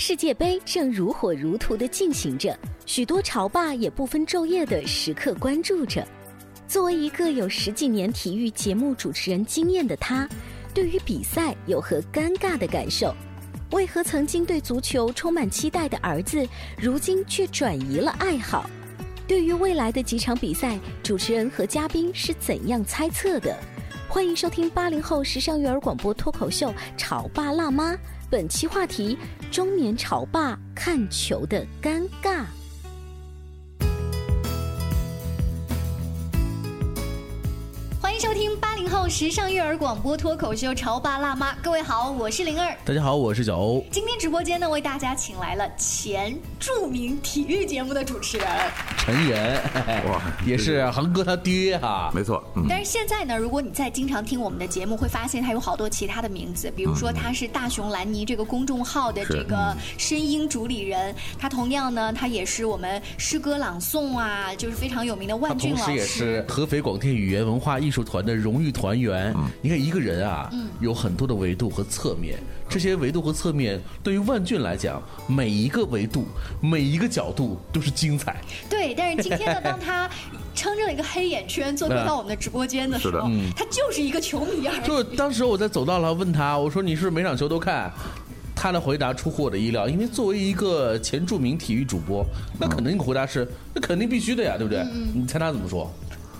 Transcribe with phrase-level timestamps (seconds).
[0.00, 6.06] 世界杯正如火如荼地进行着，许多潮爸也不分昼夜地时刻关注着。
[6.68, 10.26] 作为一个有十几年体育节目主持人经验的他，
[10.72, 13.12] 对于比赛有何尴尬的感受？
[13.72, 16.48] 为何曾经对足球充满期待的儿子，
[16.80, 18.70] 如今却转移了爱好？
[19.26, 23.52] 对于未来的几场比赛，主持人和嘉宾是怎样猜测的？
[24.08, 27.94] 欢迎收听八零后时尚育儿广播脱口秀《潮爸辣妈》。
[28.30, 29.16] 本期话题：
[29.50, 32.44] 中年潮爸看球的尴尬。
[39.08, 42.76] 时尚育儿广播脱口秀《潮爸辣妈》，各位好，我是灵儿。
[42.84, 43.82] 大家好，我是小欧。
[43.90, 48.46] 今天直播间呢，为大家请来了前著名体育节目的主持人
[48.98, 49.54] 陈岩，
[50.10, 52.12] 哇， 也是航哥他爹哈。
[52.14, 52.66] 没错，嗯。
[52.68, 65.84] 但是现在呢，如果你再经常听我们的节目，会发现他有好多其他的名字，比如说他是大熊兰尼这个公众号的这个声音主理人，他同样呢，他也是我们诗歌朗诵啊，就是非常有名的万俊老师。
[65.84, 69.34] 同时也是合肥广电语言文化艺术团的荣誉团员。
[69.60, 70.50] 你看一个人啊，
[70.80, 72.38] 有很多的维度和侧面，
[72.68, 76.26] 这些维度和侧面对于万俊来讲，每一个维度、
[76.60, 78.36] 每一个角度都是精彩。
[78.68, 80.08] 对，但是今天呢，当他
[80.54, 84.74] 撑着一个黑眼圈坐到我们的直播间的时候，他就是一个球迷啊。
[84.84, 87.92] 就当时我在走道上，问他，我说你是不是每场球都看？
[88.60, 92.26] 他的回答出乎我的意料，因为作为一个前著名体育主播，
[92.58, 94.84] 那肯定回答是，那肯定必须的呀，对不对？
[95.14, 95.88] 你猜他怎么说？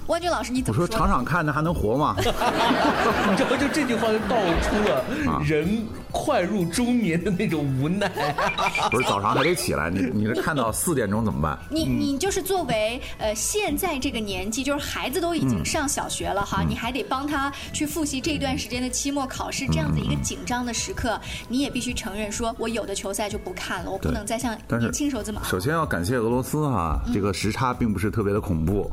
[0.09, 0.83] 万军老师，你怎么说？
[0.85, 2.17] 我说场场看着还能活吗？
[3.37, 5.05] 这不就这句话就道出了
[5.45, 5.87] 人
[6.19, 8.11] 快入中年的那种无奈。
[8.91, 11.57] 不是早上还得起来，你你是看到四点钟怎么办？
[11.71, 25.41] 你你就是作为呃现在这个年纪，就是孩子都已经上小学了哈，你还得帮他去复习这段时间的期末考试，这样子一个紧张的时刻，你也必须承认，说我有的球赛就不看了，我不能再像年轻时候这么。
[25.45, 28.91] 首先要感谢俄罗斯哈，这个时差并不是特别的恐怖，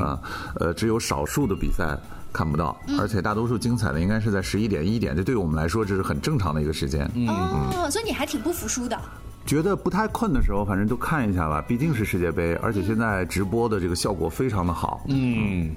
[0.00, 0.20] 啊。
[0.60, 1.96] 呃，只有少数的比赛
[2.32, 7.04] 看不到，而且大多数精彩的应该是在十一点、一点，这对我们来说这是很正常的一个时间。
[7.28, 8.98] 哦，所以你还挺不服输的。
[9.46, 15.00] 觉得不太困的时候，反正都看一下吧，毕竟是世界杯，而且现在直播的这个效果非常的好。
[15.08, 15.70] 嗯，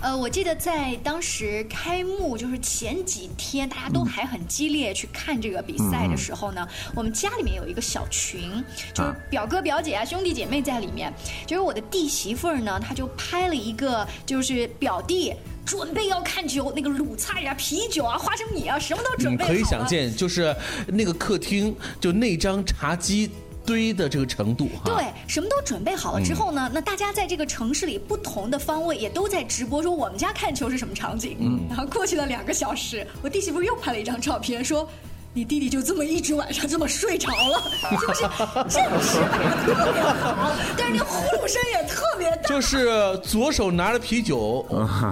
[0.00, 11.14] 呃，我记得在当时开幕就是前几天，大家都还很激烈去看这个比赛的时候呢，我们家里面有一个小群，就是表哥表姐啊、兄弟姐妹在里面，
[11.46, 15.32] 就是我的弟媳妇儿呢，她就拍了一个，就是表弟。
[15.64, 19.54] 准备要看球，那个卤菜呀、啤酒啊、花生米啊，什么都准备好了。
[19.54, 20.54] 可以想见，就是
[20.86, 23.30] 那个客厅，就那张茶几
[23.64, 24.68] 堆的这个程度。
[24.84, 31.36] 对，什么都准备好了之后呢，那大家在这个城市里不同的方位也都在直播，说我们家看球是什么场景。
[31.40, 31.60] 嗯。
[31.68, 34.88] 然后过去了两个小时，我弟媳妇又拍了一张照片，说。
[35.36, 38.22] 你弟弟就这么一直晚上这么睡着了， 就是
[38.68, 42.42] 阵势摆的特别好，但是那呼噜声也特别大。
[42.48, 44.64] 就是左手拿着啤酒，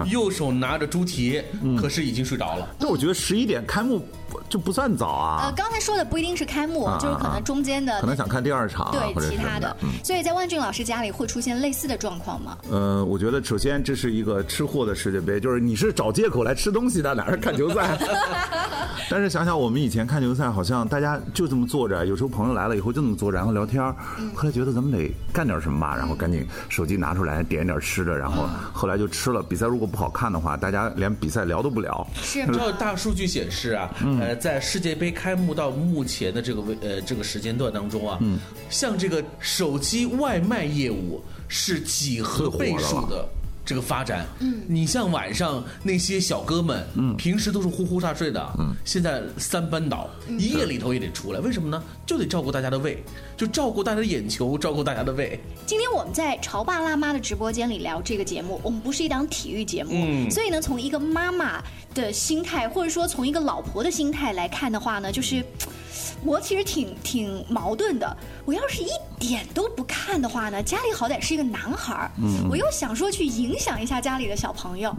[0.08, 1.42] 右手拿着猪蹄，
[1.76, 2.68] 可是已经睡着了。
[2.78, 4.00] 那我觉得十一点开幕。
[4.52, 5.44] 就不算早啊。
[5.46, 9.74] 呃，刚才说的不一定是开幕，就是可能中间的，可能想看第二场，对其他的。
[10.04, 12.58] 所以在万俊老师家里会出现类似的状况吗？
[12.70, 17.96] 呃，我觉得首先这是一个吃货的世界杯，就是你是找借口来吃东西的，哪是看球赛？
[19.08, 23.82] 但是想想我们以前看球赛，好像大家就这么坐着，有时候朋友来了以后就这么坐着，然后聊天。
[24.34, 29.42] 后来觉得咱们得干点什么吧，然后赶紧手机拿出来点一点吃的，然后后来就吃了。
[29.42, 32.06] 比赛如果不好看的话，大家连比赛聊都不聊。
[32.16, 33.88] 是，知道大数据显示啊，
[34.20, 34.36] 呃。
[34.42, 38.18] 在世界杯开幕到目前的这个位呃这个时间段当中啊，
[38.68, 43.24] 像这个手机外卖业务是几何倍数的
[43.64, 44.26] 这个发展。
[44.40, 51.82] 嗯，你像晚上那些小哥们，嗯，平时都是呼呼大睡的，嗯，现在三班倒，一夜里头也得出来，为什么呢？
[52.06, 53.02] 就得照顾大家的胃，
[53.36, 55.40] 就照顾大家的眼球，照顾大家的胃。
[55.66, 61.62] 今天我们在潮爸辣妈的直播间里聊这个节目，我们不是一档体育节目，嗯所以呢，从一个妈妈
[61.94, 65.44] 的心态，或者说从一个老婆的心态来看的话呢，就是。
[66.24, 68.16] 我其实挺挺矛盾的。
[68.44, 68.86] 我要是一
[69.22, 72.10] 点都不看的话呢，家里好歹是一个男孩儿，
[72.50, 74.92] 我又想说去影响一下家里的小朋友，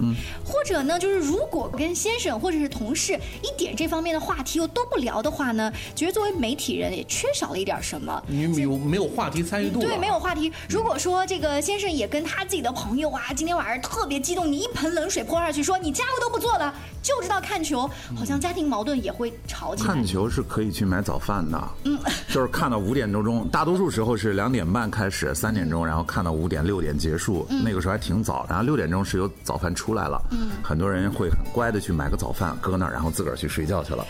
[0.45, 8.23] 或者呢，就是如果跟先生或者是同事一点这方面的话题又都不聊的话呢，觉得作为媒体人也缺少了一点什么。
[8.27, 10.51] 你没有没有话题参与度对，没有话题。
[10.69, 19.87] 如果说这个先生也跟他自己的朋友啊，今天晚上特别激动，你一盆冷水泼上去，说你家务都不做了，就知道看球，好像家庭矛盾也会吵起来。
[19.87, 21.99] 看球是可以去买早饭的，嗯，
[22.29, 34.05] 就是看到五点多钟，大多数时候是两点半开始，三点钟，然后看到五点六点结束，那个时候还挺早，然后六点钟是有早饭出来了，嗯，很多人会很乖的去买个早饭搁那儿，然后自个儿去睡觉去了，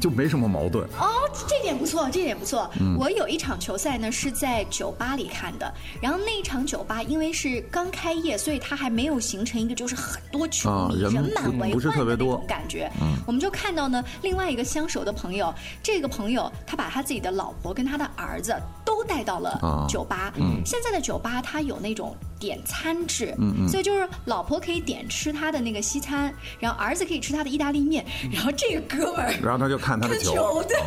[0.00, 0.84] 就没什么矛盾。
[0.98, 1.08] 哦，
[1.46, 2.70] 这点不错，这点不错。
[2.98, 12.90] 我有一场球赛呢是在酒吧里看的，然后那一场酒吧因为是刚开业，所以它还没有形成一个就是很多球迷、啊人人满为患的那种感觉。
[13.26, 15.52] 我们就看到呢，另外一个相熟的朋友，
[15.82, 18.54] 这个朋友他把他自己的老婆跟他的儿子
[18.88, 20.32] 都带到了啊酒吧。
[20.64, 23.36] 现在的酒吧它有那种点餐制，
[23.68, 28.02] 所以就是老婆可以点吃他的那个西餐，然后儿子可以吃他的意大利面，
[28.32, 30.78] 然后这个哥们儿然后他就看他的球，对，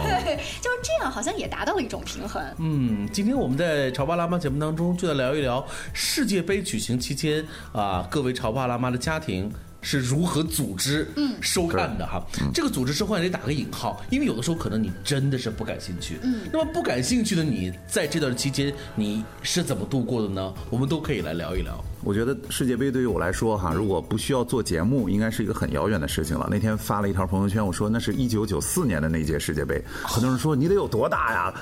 [0.61, 2.43] 就是这样，好像也达到了一种平衡。
[2.57, 5.63] 嗯，今天我们在潮爸辣妈节目当中就要聊一聊
[5.93, 9.51] 世界杯举行期间啊，各位潮爸辣妈的家庭。
[9.81, 12.23] 是如何组织嗯收看的哈？
[12.53, 16.19] 这个组织收看得打个引号，因为有的时候可能你真的是不感兴趣。
[16.21, 20.53] 嗯，那么不感兴趣的你在这段期间你是怎么度过的呢？
[20.69, 21.83] 我们都可以来聊一聊。
[22.03, 26.47] 我觉得世界杯对于我来说哈，如果不需要做节目，应该是一个很遥远的事情了。
[26.49, 31.53] 那天发了一条朋友圈，我说那是一九九四年的那届世界杯，很多人说你得有多大呀？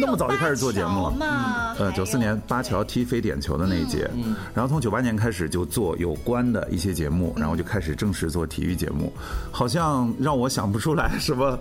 [0.00, 1.74] 那么早就开始做节目了。
[1.78, 1.86] 嗯？
[1.86, 4.10] 呃，九四年巴乔踢非点球的那一届，
[4.54, 9.12] 然后从九八年开始就做有关的一些节目，然后就开始正式做体育节目，
[9.50, 11.58] 好像让我想不出来什么，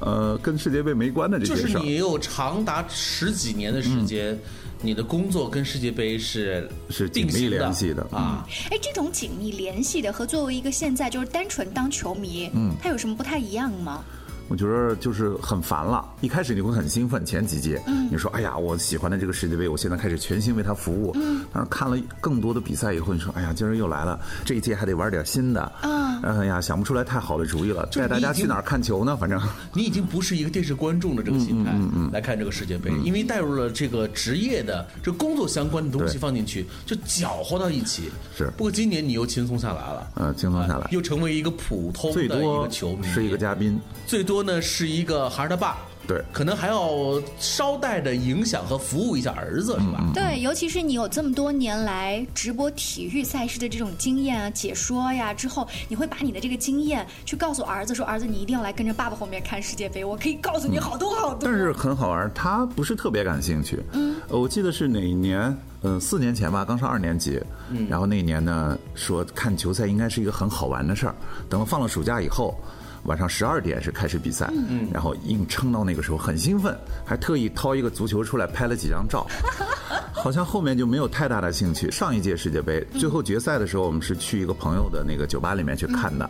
[0.00, 1.80] 呃，跟世界杯没关的这些事儿。
[1.80, 4.38] 你有长达十几年的时间，
[4.84, 8.46] 你的工作跟世界杯是是紧密联系的啊。
[8.70, 14.04] 哎，这种紧密联系的和作为一个现在就是单纯当球迷，嗯，它有什么不太一样吗？
[14.48, 16.04] 我觉得就是很烦了。
[16.20, 21.16] 一开始你会很兴奋，前几届，你说哎呀，我喜欢的这个世界杯，我现在开始全心为它服务。
[21.52, 25.72] 但是看了更多的比赛以后，你说哎呀，今儿又来了，这一届还得玩点新的。
[25.82, 29.16] 嗯哎呀，想不出来太好的主意了，带大家去哪儿看球呢？
[29.16, 29.40] 反正。
[29.74, 31.72] 你已经不是一个电视观众的这个心态
[32.12, 38.10] 来看这个世界杯，因为带入了这个职业的、这工作相关的东西放进去，就搅和到一起。
[38.36, 45.76] 是不过今年你又轻松下来了，嗯，轻松下来，又成为一个普通的一个球迷，是一个嘉宾，最多呢是一个孩儿他爸，
[46.06, 50.10] 对可能还要捎带的影响和服务一下儿子，是吧？
[50.12, 61.48] 对，尤其是你有这么多年来直播体育赛事的这种经验啊、解说呀，之后你会把你的这个经验去告诉儿子，说儿子你一定要来跟着爸爸后面看世界杯，我可以告诉你好多好多。
[61.48, 63.82] 但是很好玩，他不是特别感兴趣。
[63.92, 65.56] 嗯，我记得是哪一年？
[65.86, 67.38] 嗯、四年前吧，刚上二年级。
[67.70, 71.14] 嗯，然后那一年呢，说看球赛应该是一个很好玩的事儿。
[71.48, 72.58] 等到放了暑假以后。
[73.04, 79.26] 晚上十二点是开始比赛，嗯，然后硬撑到那个时候很兴奋，还特意掏一个足球出来拍了几张照，
[80.12, 81.90] 好像后面就没有太大的兴趣。
[81.90, 86.28] 上一届世界杯最后决赛的时候，我们是去一个朋友的那个酒吧里面去看的，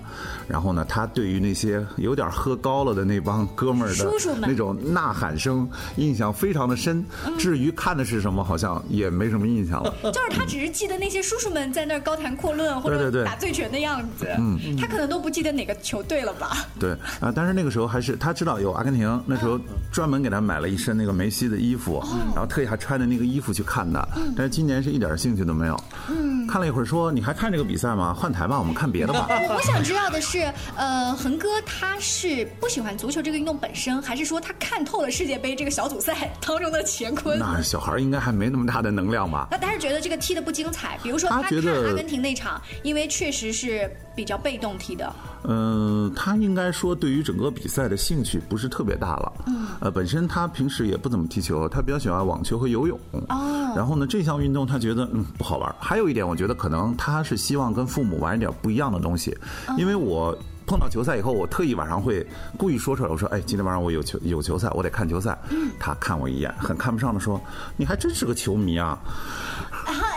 [0.49, 4.41] 然后呢，他对于那些有点喝高了的那帮哥们儿的叔叔们。
[4.49, 7.05] 那种呐喊声印象非常的深。
[7.39, 9.95] 至于看的是什么，好像也没什么印象了。
[10.03, 16.64] 就是他只是记得那些叔叔们在那儿高谈阔论或者打醉拳的样子，嗯，他可能都不记得哪个球队了吧？
[16.79, 19.59] 对啊，但是那个时候还是他知道有阿根廷，那时候
[19.93, 22.03] 专门给他买了一身那个梅西的衣服，
[22.35, 24.07] 然后特意还穿着那个衣服去看的。
[24.37, 25.81] 但是今年是一点兴趣都没有。
[26.09, 28.13] 嗯，看了一会儿说：“你还看这个比赛吗？
[28.13, 29.27] 换台吧，我们看别的吧。
[29.31, 37.39] 我想知道的是，呃，恒哥他是不喜欢足球这个运动本身，还是说他看透了世界杯这个小组赛当中的乾”坤？
[37.39, 39.49] 那小孩应该还没那么大的能量吧？
[39.51, 45.13] 那他是觉得这个踢的不精彩，比如说他看阿根廷那场，因为确实是比较被动踢的。
[45.45, 49.33] 嗯，他应该说对于整个比赛的兴趣不是特别大了。
[49.47, 52.99] 嗯，呃，本身他平时也不怎么踢球，他比较喜欢网球和游泳。
[53.29, 55.75] 哦，然后呢，这项运动他觉得嗯不好玩。
[55.79, 59.37] 还有一点，我觉得可能他是希望跟父母玩一点不一样的东西，
[59.77, 60.37] 因为我。
[60.67, 65.39] 碰到球赛以后，我特意晚上会故意说出来，我说：“哎，今天晚上我有球有球赛，我得看球赛。”
[65.79, 67.39] 他看我一眼，很看不上的说
[67.77, 68.99] ：“你还真是个球迷啊！”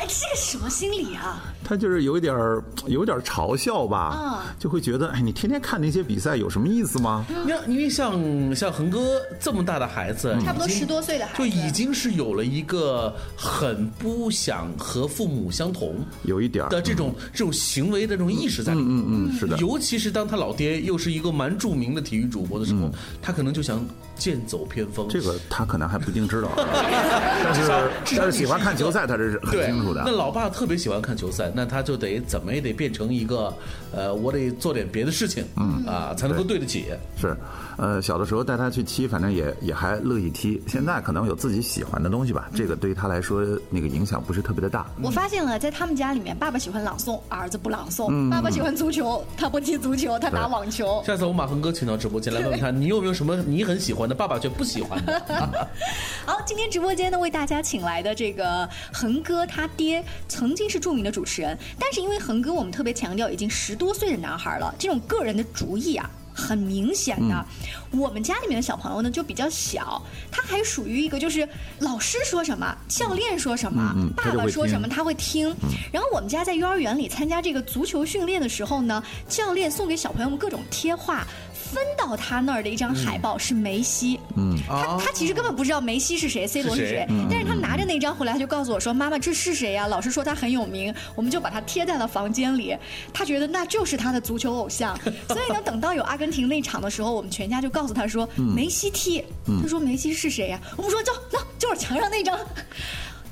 [0.08, 1.54] 啊，这个什么心理啊？
[1.64, 4.56] 他就是有一点儿有点儿嘲笑吧，嗯。
[4.58, 7.26] 就会觉得，哎，你天天看那些比赛有什么意思吗？
[7.46, 11.38] 你看，因为像像恒哥这么大的孩子，差不多十多岁的孩子。
[11.38, 18.88] 就已经是有了一个很不想和父母相同有一点儿的这种这种行为的这种意识在里面。
[18.90, 22.92] 嗯嗯，是的，尤其是当他老爹又是一个蛮著名的体育主播的时候，嗯。
[23.22, 23.86] 他可能就想
[24.16, 25.08] 剑走偏锋。
[25.10, 30.18] 这个他可能还不一定知道， 但是但是喜欢看球赛，他这是很清楚的那。
[30.18, 33.54] 老爸特别喜欢看球赛，那他就得怎么也得变成一个，
[33.96, 36.86] 呃，我得做点别的事情，嗯啊，才能够对得起。
[37.16, 37.38] 是，
[37.78, 40.60] 呃，小的时候带他去踢，反正也也还乐意踢。
[40.68, 44.88] 现在可能有自己喜欢的东西吧，这个对于他来说那个影响不是特别的大。
[45.04, 51.04] 我发现了，在他们家里面，爸爸喜欢朗诵，儿子不朗诵；嗯爸爸喜欢足球，他不踢足球，他打网球。
[51.06, 55.22] 下次我把恒哥请到直播间来问问他，你有没有什么 你很喜欢的，爸爸却不喜欢的？
[56.26, 66.10] 好，今天直播间呢为大家请来的这个恒哥，他爹曾经是著名的主持人，但是因为恒哥我们特别强调已经十多岁的男孩了，这种个人的主意啊。
[66.40, 67.46] 很明显的，
[67.90, 70.00] 我们家里面的小朋友呢就比较小，
[70.32, 75.48] 他还属于一个就是老师说什么，教练说什么，嗯嗯爸爸说什么他会听。
[75.92, 81.26] 然后我们家在幼儿园里参加这个足球训练的时候呢，教练送给小朋友们各种贴画。
[81.74, 87.56] 分到他那儿的一张海报是梅西，嗯，他他其实根本不知道梅西是谁，C 罗是谁，但是他
[87.88, 92.78] 那张回来，他就告诉我说：“妈妈，这是谁呀？”老师说他很有名，我们就把他贴在了房间里。
[93.14, 94.96] 他觉得那就是他的足球偶像，
[95.28, 99.24] 所以呢，等到有阿根廷那场的时候，我们全家就告诉他说：“梅西踢。”
[99.62, 102.38] 他说：“梅西是谁呀？”我们说：“走，走就是墙上那张。”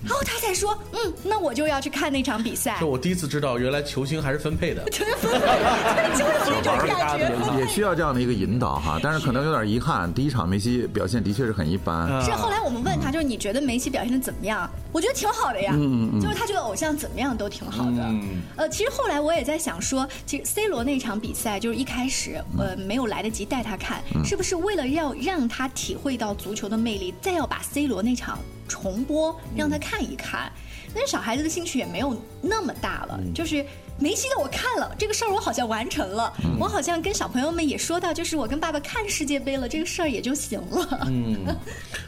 [0.06, 2.78] 然后他才说：“嗯，那我就要去看那场比赛。
[2.80, 4.84] 就我第一次知道，原来球星还是分配的。
[4.92, 7.60] ”就是分配，就是那种 感觉。
[7.60, 12.08] 也需要这样的一个引导哈，但是可能有点遗憾，第一场梅西表现的确是很一般。
[12.24, 14.70] 是后来我们问他，就是你觉得梅西表现的怎么样？
[14.92, 15.74] 我觉得挺好的呀，
[16.22, 18.14] 就是他觉得偶像怎么样都挺好的。
[18.58, 30.52] 呃，其实后来我也在想说，其实 C 罗那场比赛就是一开始呃没有来得及带他看，是不是为了要让他体会到足球的魅力，再要把 C 罗那场重播让他看一看？
[30.94, 33.66] 但是小孩子的兴趣也没有那么大了，就是。
[33.98, 41.08] 梅西的我看了这个事儿，我好像完成了，我好像跟小朋友们也说到，就是我跟爸爸看世界杯了，这个事儿也就行了。
[41.08, 41.56] 嗯，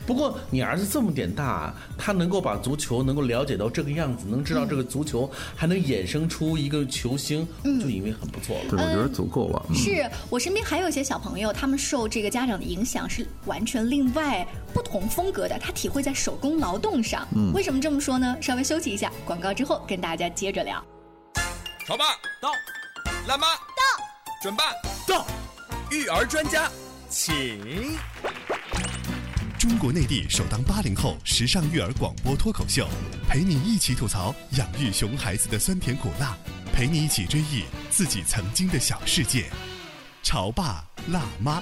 [0.05, 8.69] 不过你儿子这么点大，他能够把足球能够了解到这个样子，能知道这个足球还能衍生出一个球星，就已经很不错了。
[8.69, 9.65] 对，我觉得足够了。
[9.69, 17.27] 嗯是我身边还有一些小朋友，他们受这个家长的影响是完全另外不同风格的，他体会在手工劳动上。
[17.53, 18.37] 为什么这么说呢？
[18.41, 20.83] 稍微休息一下，广告之后跟大家接着聊。
[21.85, 22.05] 潮爸
[22.41, 22.51] 到，
[23.27, 24.03] 辣妈到，
[24.41, 24.63] 准爸
[25.07, 25.25] 到，
[25.91, 26.69] 育儿专家，
[27.09, 27.97] 请。
[29.57, 32.87] 中国内地首档八零后时尚育儿广播脱口秀，
[33.27, 36.37] 陪你一起吐槽养育熊孩子的酸甜苦辣，
[36.73, 39.49] 陪你一起追忆自己曾经的小世界。
[40.23, 41.61] 潮爸辣妈。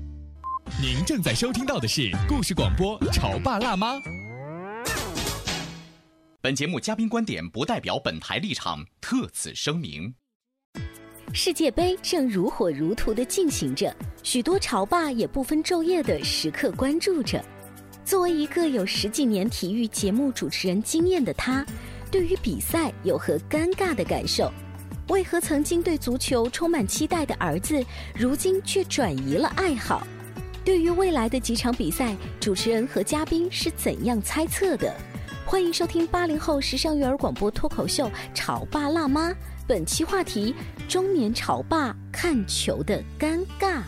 [0.79, 3.95] 您正在收听到的是故事广播《潮爸辣妈》。
[6.39, 10.13] 本节目嘉宾观点不代表本台立场，特此声明。
[11.33, 17.43] 世界杯正如火如荼的进行着，许多潮爸也不分昼夜的时刻关注着。
[18.03, 21.63] 作为一个有十几年体育节目主持人经验的他，
[22.09, 24.51] 对于比赛有何尴尬的感受？
[25.09, 27.85] 为何曾经对足球充满期待的儿子，
[28.15, 30.07] 如今却转移了爱好？
[30.63, 34.93] 对于未来的几场比赛，主持人和嘉宾是怎样猜测的？
[35.43, 39.31] 欢迎收听八零后时尚育儿广播脱口秀《潮爸辣妈》，
[39.67, 40.53] 本期话题：
[40.87, 43.81] 中年潮爸看球的尴尬。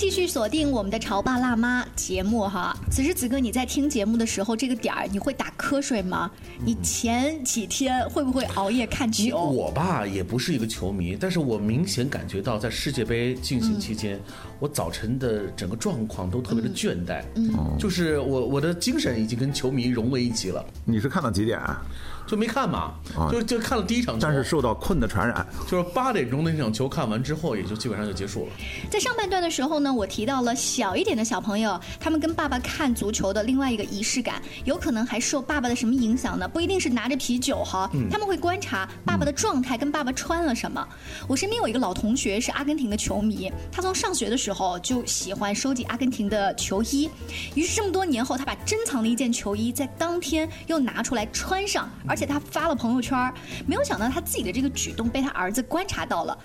[0.00, 2.74] 继续锁定我们的《潮爸辣妈》节目哈。
[2.90, 6.30] 此时此刻你在听节目的时候，这个点儿你会打瞌睡吗？
[6.64, 9.38] 你前几天会不会熬夜看你球？
[9.38, 14.18] 我吧也不是一个球迷，但是我明显感觉到在世界杯进行期间，
[14.58, 20.64] 我早晨的整个状况都特别的倦怠，嗯，就是我我的精神已经跟球迷融为一起了。
[20.86, 21.82] 你是看到几点啊？
[22.30, 22.92] 就没看嘛，
[23.32, 28.52] 就就看了第一场球，但是受到困的传染，就是八点钟的那场球看完之后，也就基本上就结束了。
[28.88, 36.46] 在上半段的时候呢，我提到了小一点的小朋友，他们跟爸爸看足球的另外一个仪式感，有可能还受爸爸的什么影响呢？
[36.46, 40.86] 不一定是拿着啤酒哈，他们会观察爸爸的状态跟爸爸穿了什么。
[41.26, 47.10] 我身边有一个老同学是阿根廷的球迷，他从上学的时候就喜欢收集阿根廷的球衣，
[47.56, 53.32] 于是这么多年后，他把珍藏的一件球衣在当天又拿出来穿上，而且他发了朋友圈，
[53.66, 56.38] 没有想到他自己的这个举动被他儿子观察到了。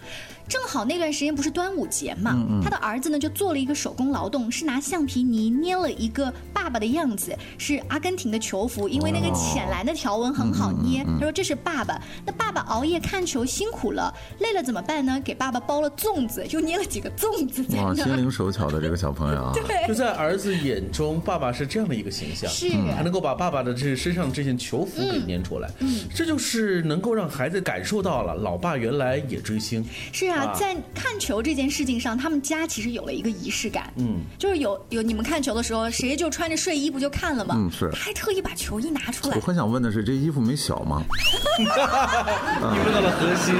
[0.47, 11.03] 正好那段时间不是端午节嘛，他的儿子呢就做了一个手工劳动，是拿橡皮泥捏了一个爸爸的样子，是阿根廷的球服，因为那个浅蓝的条纹很好捏。
[11.03, 15.19] 他说这是爸爸，那爸爸熬夜看球辛苦了，累了怎么办呢？
[15.23, 17.83] 给爸爸包了粽子，又捏了几个粽子在那。
[17.83, 19.51] 哇，心灵手巧的这个小朋友啊！
[19.67, 29.83] 对，就在儿子眼中，爸爸是这样的一个形象，是还能够把爸爸的这身上这件球服给捏出来，嗯，这就是能够让孩子感受到了，老爸原来也追星。
[30.11, 33.93] 是啊，在看球这件事情上，他们家其实有了一个仪式感。
[33.97, 37.55] 嗯，就是有有你们看球的时候，谁就穿着睡衣不就看了吗？
[37.57, 37.89] 嗯，是。
[37.91, 39.35] 他还特意把球衣拿出来。
[39.35, 41.03] 我很想问的是，这衣服没小吗？
[41.59, 43.55] 你问到了核心。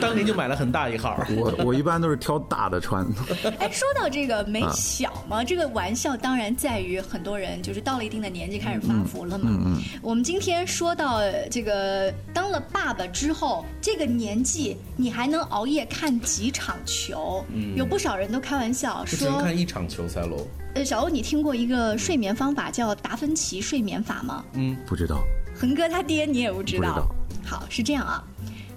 [0.00, 1.24] 当年就买了很大一号。
[1.36, 3.06] 我我一般都是挑大的穿。
[3.58, 5.42] 哎，说到这个没小吗？
[5.44, 9.44] 这个玩笑当然在于很多人就是到了一定的年纪开始发福了嘛。
[9.48, 9.82] 嗯嗯。
[10.02, 11.20] 我们今天说到
[11.50, 17.44] 这个当了爸爸之后，这个年纪你还能熬夜看几场球？
[17.52, 20.46] 嗯，有不少人都开玩笑说，只能看一场球赛喽。
[20.74, 24.44] 呃，小欧，你听过一个睡眠方法叫达芬奇睡眠法吗？
[24.54, 25.22] 嗯，不知道。
[25.54, 26.82] 恒哥他爹你也不知道。
[26.82, 27.14] 不知道。
[27.44, 28.22] 好，是这样啊。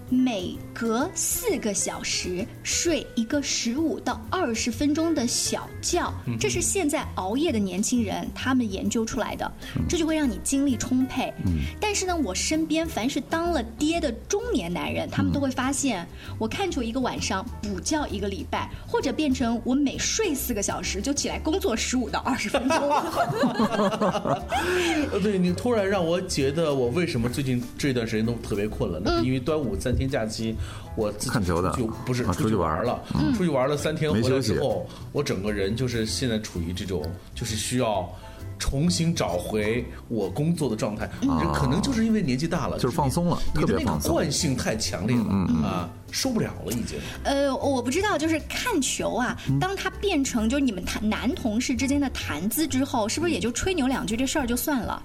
[0.08, 9.52] 每隔四个小时睡一个十五到二十分钟的小觉，这是现在熬夜的年轻人他们研究出来的，
[9.88, 11.34] 这就会让你精力充沛。
[11.80, 16.06] 但是呢，我身边凡是当了爹的中年男人，他们都会发现，
[16.38, 22.78] 我看球一个晚上补觉一个礼拜，或者变成我每睡四个小时就起来工作十五到二十分钟。
[25.20, 29.00] 对你突然让我觉得，我为什么最近这段时间都特别困了？
[29.04, 29.95] 那是因为端午三。
[29.96, 30.54] 天假期，
[30.94, 31.72] 我看球的。
[31.72, 33.02] 就不是出去玩了，
[33.36, 37.02] 出去玩了三天回来之后，我整个人就是现在处于这种
[37.34, 38.08] 就是需要
[38.58, 41.08] 重新找回我工作的状态，
[41.54, 45.24] 可能就是因为年纪大了，就是放松了，你的那个，惯性太强烈了
[45.62, 46.98] 啊，受不了了已经。
[47.24, 55.02] 呃，我不知道，就是看球啊，当他变成就是你们谈男同事之间的谈资之后，是不是也就吹牛两句这事儿就算了？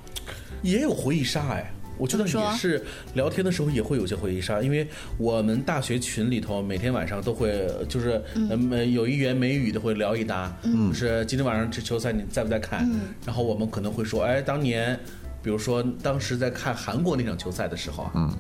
[0.62, 1.74] 也有回忆杀哎。
[1.98, 12.90] 我觉得也是，聊天的时候也会有些回忆杀，因为我们大学群里头每天晚上都会，就是嗯，有一言没语的会聊一搭，就是今天晚上这球赛你在不在看？
[13.26, 15.00] 然后我们可能会说，哎，当年，
[15.44, 18.32] 比如说当时在看韩国那场球赛的时候，嗯，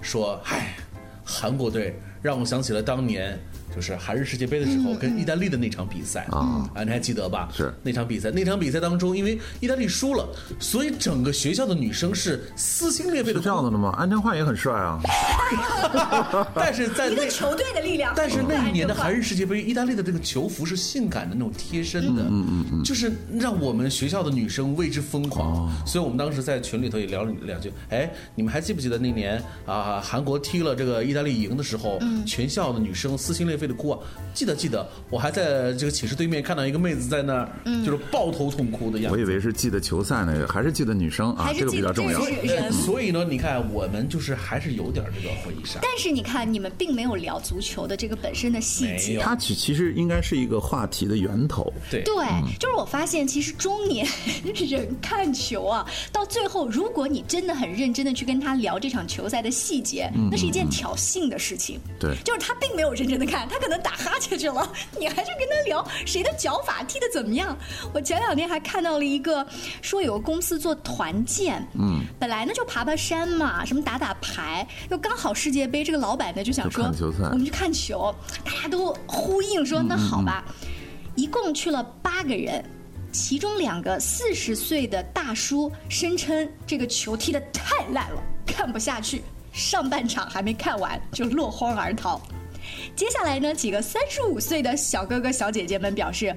[0.00, 0.76] 说，哎，
[1.24, 3.38] 韩国队让我想起了当年。
[3.74, 7.48] 就是韩日世界杯的时候，跟意大利的那场比赛啊，啊，你还记得吧？
[7.56, 10.28] 是那场比赛，那场比赛当中，因为意大利输了，
[10.58, 13.38] 所以整个学校的女生是撕心裂肺的。
[13.38, 13.94] 是这样子的吗？
[13.96, 15.00] 安贞焕也很帅啊。
[16.54, 18.12] 但是在那球队的力量。
[18.16, 25.70] 但是那一年的韩日世界杯，意大利的这个球服是性感的那种贴身的，嗯嗯嗯，就是让我们学校的女生为之疯狂。
[25.86, 27.72] 所以我们当时在群里头也聊了两句。
[27.90, 33.59] 哎，你们还记不记得那年啊，韩国踢了这个意大利赢的时候，全校的女生撕心裂。
[33.60, 33.98] 非得哭啊！
[34.32, 37.48] 记得记得，我还在这个寝室对面看到一个妹子在那儿，
[37.84, 39.18] 就是抱头痛哭的样子。
[39.18, 41.52] 我以为是记得球赛呢，还是记得女生啊？
[41.52, 42.18] 这个比较重要。
[42.70, 45.80] 所以呢，你看我们就是还是有点这个回忆杀。
[45.82, 49.18] 但是你看，你们并没有聊足球的这个本身的细节。
[49.22, 51.70] 它其其实应该是一个话题的源头。
[51.90, 52.14] 对对，
[52.58, 54.06] 就是我发现，其实中年
[54.54, 61.78] 人看球啊，到最后，如果你真的很认真的去跟他聊这场球赛的细节，那是一件挑衅的事情。
[61.98, 63.48] 对，就是他并没有认真的看。
[63.50, 67.56] 他可能打哈欠去了， 你还是跟他聊谁的脚法踢得怎么样？
[67.92, 69.44] 我前两天还看到了一个
[69.82, 80.44] 说有个公司做团建，嗯，本来呢就爬爬山嘛，什么打打牌，又刚好世界杯，这个老板呢就想说我们去看球，大家都呼应说那好吧，
[81.16, 82.64] 一共去了八个人，
[83.10, 92.20] 其中两个四十岁的大叔声称这个球踢得太烂了，看不下去，上半场还没看完就落荒而逃。
[92.96, 96.28] 接下来呢，几个三十五岁的小哥哥小姐姐们表示：“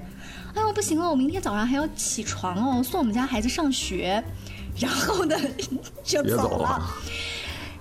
[0.54, 4.22] 哎呦，不行了，我明天早上还要起床哦，送我们家孩子上学。”
[4.80, 5.36] 然后呢，
[6.02, 6.82] 就走了。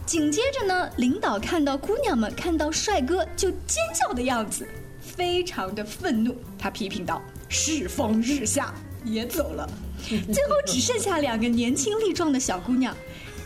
[0.05, 4.67] 紧接着呢，领导看到姑娘们看到帅哥就尖叫的样子，
[4.99, 8.73] 非常的愤怒，他批评道：“世风日下，
[9.05, 9.69] 也走了。”
[10.05, 12.93] 最后只剩下两个年轻力壮的小姑娘。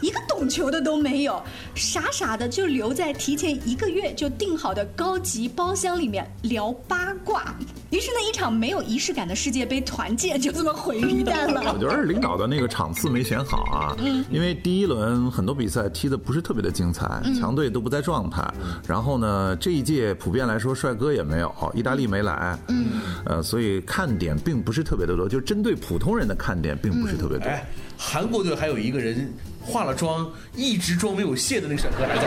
[0.01, 1.41] 一个懂球的都没有，
[1.75, 7.55] 傻傻的就留在提前一个月就订好的高级包厢里面聊八卦。
[7.89, 11.73] 于是那一场没有仪式感的世界杯团建就这么毁于一旦了。
[11.73, 13.97] 我觉得是领导的那个场次没选好啊，
[14.29, 18.45] 因为第一轮很多比赛踢的不是特别的精彩，强队都不在状态。
[18.87, 22.87] 然后呢，这一届普遍来说帅哥也没有，意大利没来，嗯，
[23.25, 27.45] 呃，所以看点并不是特别的多，就针对普通人的看点并不是特别多。
[27.45, 27.65] 哎，
[27.97, 29.33] 韩国队还有一个人
[29.67, 32.23] 化了妆，一直妆没有卸的那个帅哥还在，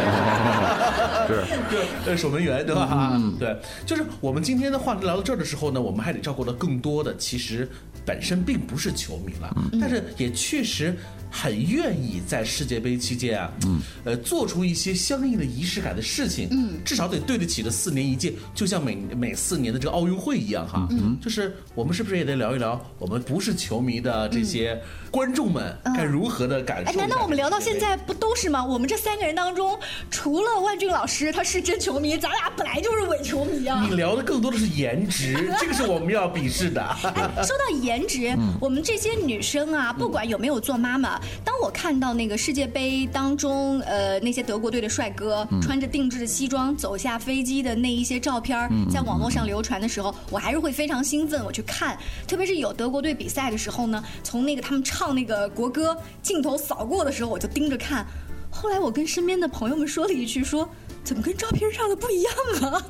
[1.26, 1.44] 是。
[1.70, 3.20] 对，呃，守门员对吧？
[3.38, 7.68] 对，就是我们今天的话题聊到这儿的时候呢，我们还得照顾到更多的，其实
[8.04, 10.94] 本身并不是球迷了，但是也确实
[11.30, 26.90] 很愿意在世界杯期间啊，嗯，呃，做出一些相应的仪式感的事情，嗯，至少得对得起这四年一届，就像每每四年的这个奥运会一样哈，嗯，就是我们是不是也得聊一聊我们不是球迷的这些观众们该如何的感受？
[26.90, 28.64] 哎，难道我们聊到现在不都是吗？
[28.64, 29.78] 我们这三个人当中，
[30.10, 33.86] 除了万俊老师他是真球迷，咱俩本来就是伪球迷啊。
[33.88, 36.80] 你聊的更多的是颜值， 这个是我们要鄙视的。
[37.14, 51.98] 哎，说到颜值，我们这些女生啊，不管有没有做妈妈，当我看到那个世界杯当中，呃，那些德国队的帅哥穿着定制的西装走下飞机的那一些照片在网络上流传的时候，我还是会非常兴奋，我去看。
[52.26, 58.06] 特别是有德国队比赛的时候呢，从那个他们唱那个国歌，镜头扫过的时候，我就盯着看。
[58.50, 60.68] 后来我跟身边的朋友们说了一句，说
[61.04, 62.82] 怎么跟照片上的不一样啊？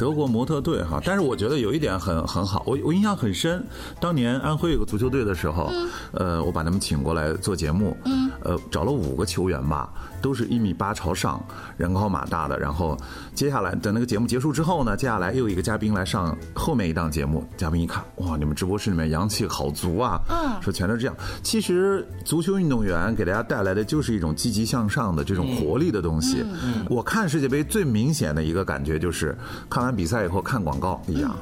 [0.00, 3.62] 德国模特队哈，但是我觉得有一点很很好，我我印象很深。
[4.00, 5.70] 当年安徽有个足球队的时候，
[6.12, 7.94] 呃，我把他们请过来做节目，
[8.42, 9.88] 呃，找了五个球员吧，
[10.20, 11.40] 都是一米八朝上，
[11.76, 12.58] 人高马大的。
[12.58, 12.98] 然后
[13.34, 21.14] 接下来等那个节目结束之后呢，接下来又一个嘉宾来上后面一档节目，嘉宾一看，哇，你们直播室里面阳气好足啊，嗯说全都是这样。
[21.42, 26.42] 其实足球运动员给大家带来的就是一种积极向上的这种活力的东西。
[26.42, 29.90] 嗯我看世界杯最明显的一个感觉就是看完。
[30.00, 31.36] 比赛以后看广告一样，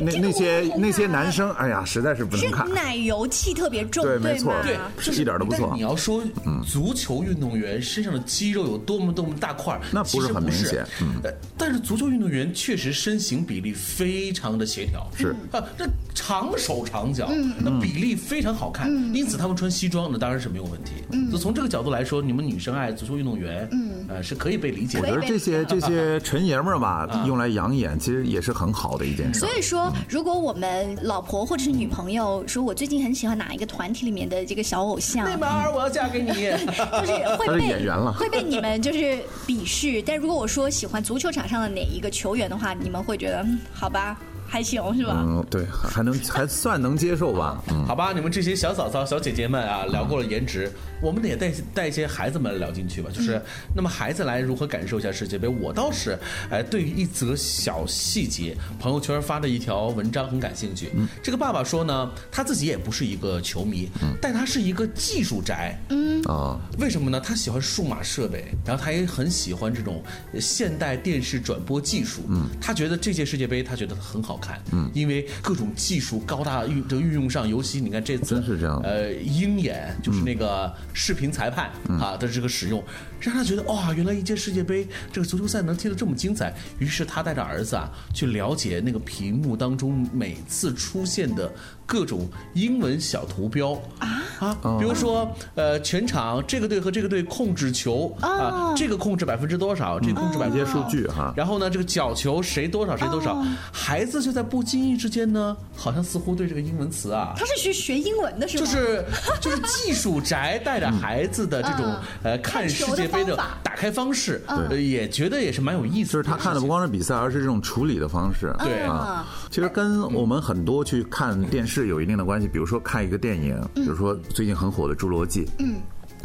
[0.00, 4.76] 那那些那些男生，哎呀，实在是不能看，奶油气特别重，对，没错，对，
[5.14, 5.72] 一点都不错。
[5.74, 6.22] 你要说
[6.66, 10.86] 足球运动员身上的肌肉有多么多么大块，那不是很明显。
[11.00, 11.20] 嗯，
[11.56, 15.34] 但是足球运动员确实身形比例非常的协调，是。
[15.50, 20.92] 啊，那长手长脚，那比例非常好看，因此他们穿西装那当然是没有问题。
[21.32, 24.98] 就从这个角度来说，你们女生爱足球运动员，嗯，呃，是可以被理解。
[25.00, 29.40] 我觉得这些这些纯爷们儿吧，用来养眼，其实也是很好的一件事。
[29.40, 29.77] 所以说，
[30.08, 40.02] 如果我们老婆或者是女朋友说，我最近很喜欢哪一个团体里面的这个小偶像，内马尔，我要嫁给你， 就是会被演员了，会被你们就是鄙视。
[40.02, 44.18] 但如果我说喜欢足球场上的哪一个球员的话，你们会觉得好吧？
[44.48, 45.22] 还行是吧？
[45.26, 47.62] 嗯，对，还能还算能接受吧。
[47.68, 53.10] 嗯，好吧，你们这些小嫂嫂、小姐姐们啊，聊过了颜值，我们得带带一些孩子们聊进去吧。
[53.12, 53.40] 就是
[53.76, 55.46] 那么孩子来如何感受一下世界杯？
[55.46, 56.18] 我倒是
[56.50, 60.90] 哎，对于一则小细节，朋友圈发的一条文章很感兴趣。
[60.94, 65.78] 嗯这个爸爸说呢，他自己也不是一个球迷，但他是一个技术宅。
[65.90, 67.20] 嗯啊，为什么呢？
[67.20, 70.02] 他喜欢数码设备，然后他也很喜欢这种
[70.40, 72.22] 现代电视转播技术。
[72.28, 74.37] 嗯，他觉得这届世界杯，他觉得很好。
[74.38, 81.70] 看，嗯，因为各种技术高大运的运用上，尤其你看这次真是这样，呃，鹰眼就是那个视频裁判
[82.00, 82.82] 啊的这个使用，
[83.20, 86.54] 让他觉得哇，原来一届世界杯这个足球赛能踢得这么精彩。
[86.78, 91.52] 于是他带着儿子啊去了解那个屏幕当中每次出现的
[91.84, 108.64] 各种英文小图标啊啊，比如说呃，全场这个队和这个队控制球啊，这个控制百分之多少，这个控制百分之数据哈，然后呢，这个角球谁多少谁多少，孩子就在不经意之间呢，好像似乎对这个英文词啊，他是学学英文的是吗？
[108.64, 109.04] 就是
[109.40, 116.12] 就是技术宅带着孩子的这种呃看世界杯的打开方式，对，也觉得也是蛮有意思。
[116.12, 118.54] 就是他看的不光是比赛，而是这种处理的方式。
[118.60, 118.88] 对。
[118.88, 122.48] 啊，其实跟我们很多去看电视有一定的关系。
[122.48, 125.44] 比如说看一个电影，比如说最近很火的《侏罗纪》。
[125.58, 125.76] 嗯。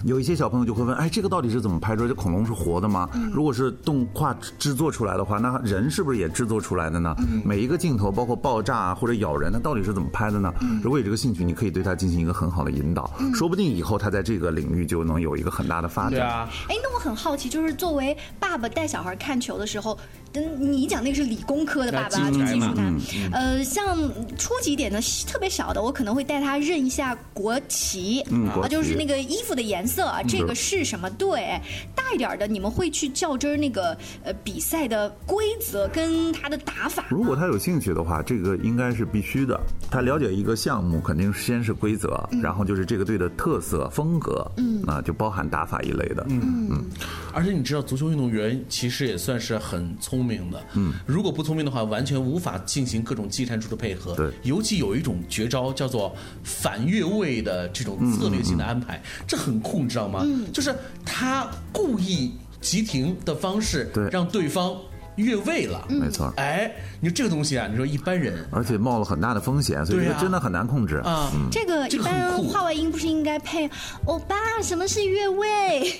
[0.05, 2.07] 有一些小朋友就会问：哎，这个到底是怎么拍出来？
[2.09, 3.07] 这恐龙是活的吗？
[3.31, 7.15] 如果是动画制作出来的话，那人是不是也制作出来的呢？
[7.45, 10.51] 每一个镜头，包括爆炸啊或者咬人，它到底是怎么拍的呢？
[10.83, 16.11] 如果有这个兴趣，你可以对他进行一个很好的引导，说不定以后他在这个领域就能有一个很大的发展。
[16.11, 16.49] 对啊。
[16.67, 19.97] 哎，那我很好奇，就是作为爸爸带小孩看球的时候。
[20.35, 22.93] 嗯，你讲那个是理工科的爸爸，就技术男。
[23.31, 23.97] 呃，像
[24.37, 31.59] 初级点的、特别小的，我可能会带他认一下国旗，啊，就是那个衣服的颜色，这个是什么队。
[31.93, 37.05] 大一点的，你们会去较真那个呃比赛的规则跟他的打法。
[37.09, 39.59] 如果他有兴趣的话，这个应该是必须的。
[39.91, 46.25] 他了解一个项目，肯定先是规则，然后就是这个队的特色风格，嗯，啊，就包含打法一类的。
[46.29, 46.85] 嗯嗯。
[47.33, 50.22] 而且你知道，足球运动员其实也算是很聪。
[50.23, 54.15] 聪明的，嗯，如果不聪明的话，完全无法进行各种技战术的配合。
[54.15, 60.21] 对，尤其有一种绝招叫做反越位的这种策略性的安排，这很酷，你知道吗？
[60.23, 62.31] 嗯，就是他故意
[62.61, 64.77] 急停的方式，对，让对方。
[65.15, 66.33] 越位了，没错。
[66.37, 71.31] 哎，你说这个东西啊，你说一般人，而且冒了很大的风险，所以真的很难控制啊。
[71.51, 73.69] 这个一般话外音不是应该配
[74.05, 74.35] “欧巴”？
[74.63, 75.93] 什么是越位？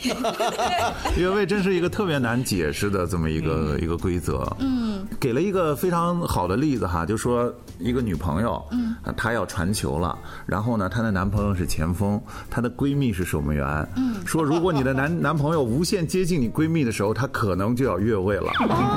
[1.17, 4.45] 越位真是一个特别难解释的这么一个一个规则。
[4.60, 13.88] 嗯，给了一个非常好的例子哈，就说一个女朋友，嗯，她要传球了，然后呢，她的男朋友是前锋，她的闺蜜是守门员。
[13.97, 18.52] 嗯，说如果你的男 男朋友无限接近你闺蜜的时候，他可能就要越位了。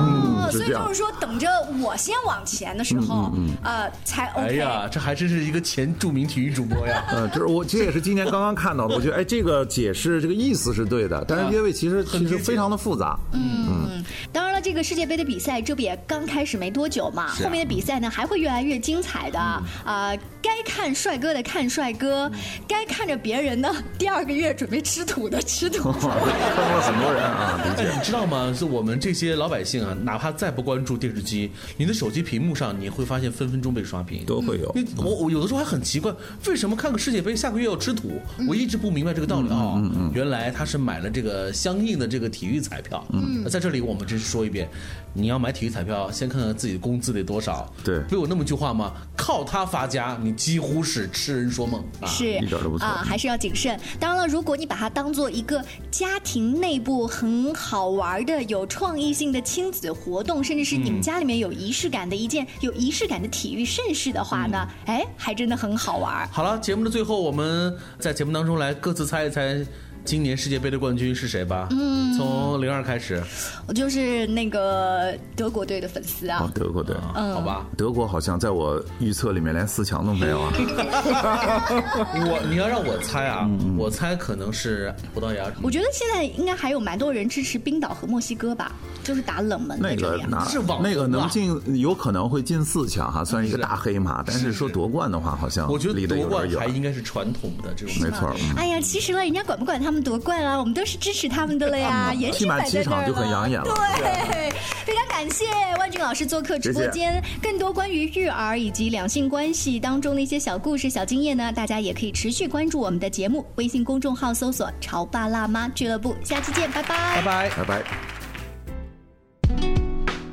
[0.06, 1.48] 哦，所以就是说，等着
[1.82, 4.46] 我先往前的时候，呃，才 OK。
[4.46, 7.04] 哎呀，这还真是一个前著名体育主播呀！
[7.10, 8.94] 呃，就是我，这也是今年刚刚看到的。
[8.94, 13.18] 我觉得，哎，这个解释这个意思是对的，但是越位其实其实非常的复杂。
[13.32, 14.04] 嗯嗯。
[14.32, 17.28] 当然了，这个世界杯的比赛这不也刚开始没多久嘛？
[17.28, 19.38] 后面的比赛呢还会越来越精彩的。
[19.38, 22.30] 啊，该看帅哥的看帅哥，
[22.68, 25.90] 该看着别人的第二个月准备吃土的吃土。
[25.98, 28.52] 看过很多人啊，哎，你知道吗？
[28.56, 29.95] 是我们这些老百姓啊。
[30.04, 34.74] 哪怕再不关注电视机，你的手机屏幕上你会发现分分钟被刷屏，都会有。
[34.96, 36.12] 我我有的时候还很奇怪，
[36.46, 38.12] 为什么看个世界杯下个月要吃土？
[38.48, 39.80] 我一直不明白这个道理啊。
[40.14, 43.04] 原来他是买了这个相应的这个体育彩票。
[43.12, 44.68] 嗯，在这里我们真是说一遍，
[45.12, 47.72] 你要买体育彩票，先看看自己的工资得多少。
[47.84, 48.92] 对，不有那么句话吗？
[49.16, 51.82] 靠它发家，你几乎是痴人说梦。
[52.06, 53.78] 是，一点都不错啊，还是要谨慎。
[53.98, 59.85] 当然了，如果你把它当做一个家庭内部很好玩的、有创意性的亲子。
[59.92, 66.28] 活动，甚至是你们家里面有仪式感的一件有仪式感的体育盛事的话呢，哎，还真的很好玩。
[66.32, 69.64] 好了，节目的最后，我们在节目当中来各自猜一猜。
[70.06, 71.66] 今年世界杯的冠军是谁吧？
[71.72, 73.20] 嗯，从零二开始，
[73.66, 76.48] 我就是那个德国队的粉丝啊。
[76.54, 77.66] 德国队，嗯，好吧。
[77.76, 80.52] 德国好像在我预测里面连四强都没有啊。
[82.14, 85.44] 我，你要让我猜啊，我猜可能是葡萄牙。
[85.60, 88.70] 我觉得现在应该还有蛮多人支持冰岛和墨西哥吧，
[89.02, 94.22] 就是打冷门那个是网那个能进，有可能会进四强哈，算是一个大黑马。
[94.24, 98.32] 但是说夺冠的话，好像我觉得夺冠还应该是传统的这种，没错。
[98.56, 99.95] 哎呀，其实了，人家管不管他们。
[100.02, 100.58] 夺冠啊！
[100.58, 103.64] 我们都是支持他们的了呀， 颜值摆在那儿了。
[103.64, 104.50] 对，
[104.84, 105.44] 非常感谢
[105.78, 107.22] 万俊老师做客直播间。
[107.42, 116.14] 更多关于育儿以及两性关系当中的一些小故事、小经验呢，大家也可以持续关注我们的节目，微信公众号搜索“潮爸辣妈俱乐部”。
[116.24, 117.82] 下期见，拜拜，拜拜，拜拜。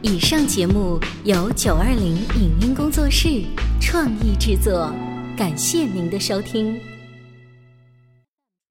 [0.01, 3.41] 以上节目由九二零影音工作室
[3.79, 4.93] 创意制作，
[5.37, 6.92] 感谢您的收听。